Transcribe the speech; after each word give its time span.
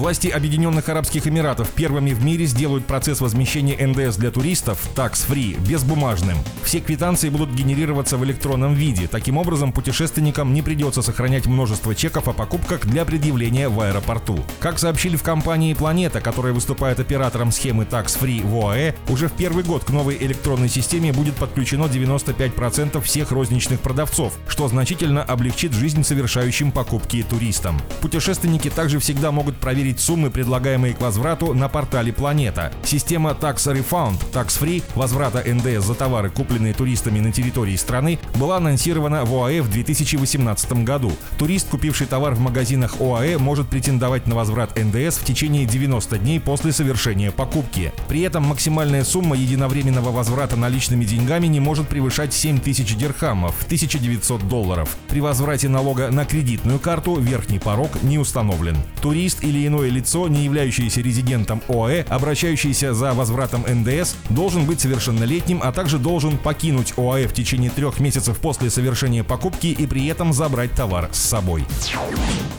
Власти 0.00 0.28
Объединенных 0.28 0.88
Арабских 0.88 1.26
Эмиратов 1.26 1.68
первыми 1.72 2.14
в 2.14 2.24
мире 2.24 2.46
сделают 2.46 2.86
процесс 2.86 3.20
возмещения 3.20 3.76
НДС 3.86 4.16
для 4.16 4.30
туристов 4.30 4.80
tax-free 4.96 5.60
безбумажным. 5.60 6.38
Все 6.64 6.80
квитанции 6.80 7.28
будут 7.28 7.50
генерироваться 7.50 8.16
в 8.16 8.24
электронном 8.24 8.72
виде. 8.72 9.08
Таким 9.08 9.36
образом, 9.36 9.74
путешественникам 9.74 10.54
не 10.54 10.62
придется 10.62 11.02
сохранять 11.02 11.44
множество 11.44 11.94
чеков 11.94 12.28
о 12.28 12.32
покупках 12.32 12.86
для 12.86 13.04
предъявления 13.04 13.68
в 13.68 13.78
аэропорту. 13.78 14.38
Как 14.58 14.78
сообщили 14.78 15.16
в 15.16 15.22
компании 15.22 15.74
«Планета», 15.74 16.22
которая 16.22 16.54
выступает 16.54 16.98
оператором 16.98 17.52
схемы 17.52 17.84
tax-free 17.84 18.42
в 18.42 18.56
ОАЭ, 18.56 18.94
уже 19.10 19.28
в 19.28 19.32
первый 19.32 19.64
год 19.64 19.84
к 19.84 19.90
новой 19.90 20.16
электронной 20.16 20.70
системе 20.70 21.12
будет 21.12 21.34
подключено 21.34 21.84
95% 21.84 23.02
всех 23.02 23.32
розничных 23.32 23.80
продавцов, 23.80 24.32
что 24.48 24.66
значительно 24.66 25.22
облегчит 25.22 25.74
жизнь 25.74 26.04
совершающим 26.04 26.72
покупки 26.72 27.22
туристам. 27.22 27.78
Путешественники 28.00 28.70
также 28.70 28.98
всегда 28.98 29.30
могут 29.30 29.58
проверить 29.58 29.89
проверить 29.90 30.00
суммы, 30.00 30.30
предлагаемые 30.30 30.94
к 30.94 31.00
возврату 31.00 31.54
на 31.54 31.68
портале 31.68 32.12
Планета. 32.12 32.72
Система 32.84 33.30
Tax 33.30 33.56
Refund, 33.66 34.18
Tax 34.32 34.60
Free, 34.60 34.82
возврата 34.94 35.42
НДС 35.44 35.84
за 35.84 35.94
товары, 35.94 36.30
купленные 36.30 36.74
туристами 36.74 37.20
на 37.20 37.32
территории 37.32 37.76
страны, 37.76 38.18
была 38.34 38.58
анонсирована 38.58 39.24
в 39.24 39.34
ОАЭ 39.34 39.62
в 39.62 39.70
2018 39.70 40.84
году. 40.84 41.12
Турист, 41.38 41.68
купивший 41.68 42.06
товар 42.06 42.34
в 42.34 42.40
магазинах 42.40 43.00
ОАЭ, 43.00 43.38
может 43.38 43.68
претендовать 43.68 44.26
на 44.26 44.34
возврат 44.34 44.76
НДС 44.76 45.18
в 45.18 45.24
течение 45.24 45.66
90 45.66 46.18
дней 46.18 46.40
после 46.40 46.72
совершения 46.72 47.30
покупки. 47.30 47.92
При 48.08 48.20
этом 48.20 48.44
максимальная 48.44 49.04
сумма 49.04 49.36
единовременного 49.36 50.10
возврата 50.10 50.56
наличными 50.56 51.04
деньгами 51.04 51.48
не 51.48 51.60
может 51.60 51.88
превышать 51.88 52.32
7 52.32 52.60
тысяч 52.60 52.94
дирхамов, 52.96 53.54
1900 53.64 54.46
долларов. 54.48 54.96
При 55.08 55.20
возврате 55.20 55.68
налога 55.68 56.10
на 56.10 56.24
кредитную 56.24 56.78
карту 56.78 57.16
верхний 57.16 57.58
порог 57.58 58.02
не 58.02 58.18
установлен. 58.18 58.76
Турист 59.02 59.42
или 59.42 59.66
иной 59.66 59.79
иное 59.80 59.90
лицо, 59.90 60.28
не 60.28 60.44
являющееся 60.44 61.00
резидентом 61.00 61.62
ОАЭ, 61.68 62.04
обращающийся 62.08 62.94
за 62.94 63.12
возвратом 63.12 63.64
НДС, 63.66 64.14
должен 64.28 64.64
быть 64.64 64.80
совершеннолетним, 64.80 65.60
а 65.62 65.72
также 65.72 65.98
должен 65.98 66.38
покинуть 66.38 66.94
ОАЭ 66.96 67.26
в 67.26 67.32
течение 67.32 67.70
трех 67.70 68.00
месяцев 68.00 68.38
после 68.38 68.70
совершения 68.70 69.24
покупки 69.24 69.68
и 69.68 69.86
при 69.86 70.06
этом 70.06 70.32
забрать 70.32 70.72
товар 70.72 71.08
с 71.12 71.18
собой. 71.18 71.64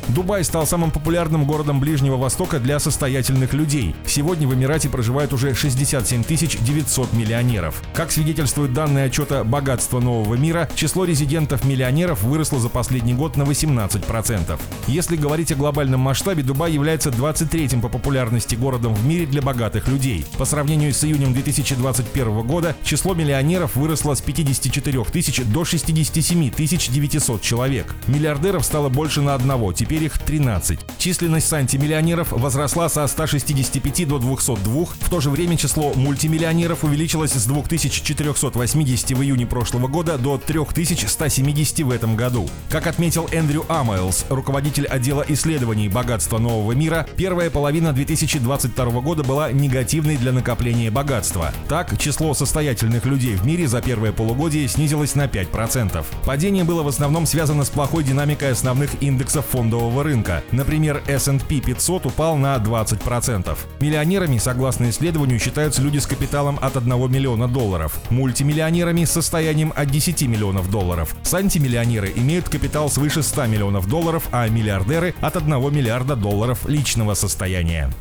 Дубай 0.09 0.43
стал 0.43 0.67
самым 0.67 0.91
популярным 0.91 1.45
городом 1.45 1.79
Ближнего 1.79 2.17
Востока 2.17 2.59
для 2.59 2.79
состоятельных 2.79 3.53
людей. 3.53 3.95
Сегодня 4.05 4.45
в 4.45 4.53
Эмирате 4.53 4.89
проживает 4.89 5.31
уже 5.31 5.55
67 5.55 6.23
900 6.23 7.13
миллионеров. 7.13 7.81
Как 7.93 8.11
свидетельствуют 8.11 8.73
данные 8.73 9.05
отчета 9.05 9.45
«Богатство 9.45 10.01
нового 10.01 10.35
мира», 10.35 10.69
число 10.75 11.05
резидентов-миллионеров 11.05 12.23
выросло 12.23 12.59
за 12.59 12.67
последний 12.67 13.13
год 13.13 13.37
на 13.37 13.43
18%. 13.43 14.59
Если 14.87 15.15
говорить 15.15 15.53
о 15.53 15.55
глобальном 15.55 16.01
масштабе, 16.01 16.43
Дубай 16.43 16.73
является 16.73 17.00
23-м 17.09 17.81
по 17.81 17.89
популярности 17.89 18.55
городом 18.55 18.93
в 18.93 19.05
мире 19.05 19.25
для 19.25 19.41
богатых 19.41 19.87
людей. 19.87 20.25
По 20.37 20.45
сравнению 20.45 20.93
с 20.93 21.03
июнем 21.03 21.33
2021 21.33 22.41
года 22.41 22.75
число 22.83 23.13
миллионеров 23.13 23.75
выросло 23.75 24.13
с 24.13 24.21
54 24.21 25.03
тысяч 25.05 25.41
до 25.43 25.65
67 25.65 26.51
900 26.51 27.41
человек. 27.41 27.95
Миллиардеров 28.07 28.65
стало 28.65 28.89
больше 28.89 29.21
на 29.21 29.35
одного, 29.35 29.73
теперь 29.73 30.03
их 30.03 30.17
13. 30.19 30.79
Численность 30.97 31.51
антимиллионеров 31.51 32.31
возросла 32.31 32.89
со 32.89 33.07
165 33.07 34.07
до 34.07 34.19
202, 34.19 34.85
в 34.99 35.09
то 35.09 35.19
же 35.19 35.29
время 35.29 35.57
число 35.57 35.93
мультимиллионеров 35.93 36.83
увеличилось 36.83 37.31
с 37.31 37.45
2480 37.45 39.11
в 39.11 39.21
июне 39.21 39.45
прошлого 39.45 39.87
года 39.87 40.17
до 40.17 40.37
3170 40.37 41.79
в 41.81 41.91
этом 41.91 42.15
году. 42.15 42.49
Как 42.69 42.87
отметил 42.87 43.27
Эндрю 43.31 43.65
Амайлс, 43.69 44.25
руководитель 44.29 44.85
отдела 44.85 45.25
исследований 45.27 45.89
богатства 45.89 46.37
нового 46.37 46.73
мира, 46.73 46.90
первая 47.15 47.49
половина 47.49 47.93
2022 47.93 48.85
года 49.01 49.23
была 49.23 49.51
негативной 49.51 50.17
для 50.17 50.31
накопления 50.31 50.91
богатства. 50.91 51.53
Так, 51.67 51.97
число 51.97 52.33
состоятельных 52.33 53.05
людей 53.05 53.35
в 53.35 53.45
мире 53.45 53.67
за 53.67 53.81
первое 53.81 54.11
полугодие 54.11 54.67
снизилось 54.67 55.15
на 55.15 55.25
5%. 55.25 56.05
Падение 56.25 56.63
было 56.63 56.83
в 56.83 56.87
основном 56.87 57.25
связано 57.25 57.63
с 57.63 57.69
плохой 57.69 58.03
динамикой 58.03 58.51
основных 58.51 59.01
индексов 59.01 59.45
фондового 59.45 60.03
рынка. 60.03 60.43
Например, 60.51 61.01
S&P 61.07 61.61
500 61.61 62.07
упал 62.07 62.37
на 62.37 62.55
20%. 62.57 63.57
Миллионерами, 63.79 64.37
согласно 64.37 64.89
исследованию, 64.89 65.39
считаются 65.39 65.81
люди 65.81 65.99
с 65.99 66.05
капиталом 66.05 66.59
от 66.61 66.75
1 66.75 67.11
миллиона 67.11 67.47
долларов, 67.47 67.99
мультимиллионерами 68.09 69.05
с 69.05 69.11
состоянием 69.11 69.71
от 69.75 69.89
10 69.89 70.23
миллионов 70.23 70.69
долларов. 70.69 71.15
Сантимиллионеры 71.23 72.11
имеют 72.15 72.49
капитал 72.49 72.89
свыше 72.89 73.23
100 73.23 73.45
миллионов 73.47 73.87
долларов, 73.87 74.27
а 74.31 74.47
миллиардеры 74.49 75.15
от 75.21 75.37
1 75.37 75.49
миллиарда 75.73 76.15
долларов 76.15 76.59
лично 76.67 76.80
личного 76.81 77.13
состояния. 77.13 77.91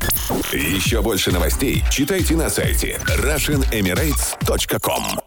Еще 0.51 1.03
больше 1.03 1.31
новостей 1.31 1.83
читайте 1.91 2.35
на 2.35 2.49
сайте 2.49 2.99
RussianEmirates.com 3.05 5.20